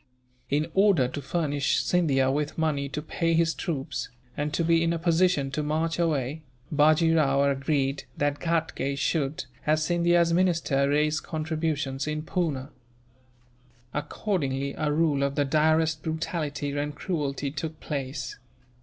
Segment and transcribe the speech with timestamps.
[0.49, 4.93] In order to furnish Scindia with money to pay his troops, and to be in
[4.93, 11.19] a position to march away, Bajee Rao agreed that Ghatgay should, as Scindia's minister, raise
[11.19, 12.71] contributions in Poona.
[13.93, 18.37] Accordingly, a rule of the direst brutality and cruelty took place.